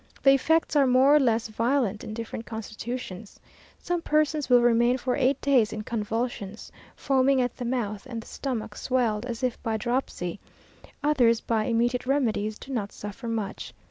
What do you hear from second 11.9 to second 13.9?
remedies, do not suffer much.